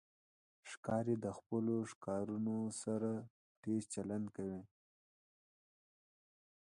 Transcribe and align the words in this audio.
ښکاري 0.69 1.15
د 1.25 1.27
خپلو 1.37 1.75
ښکارونو 1.91 2.57
سره 2.83 3.11
تیز 3.61 3.83
چلند 3.93 4.27
کوي. 4.35 4.61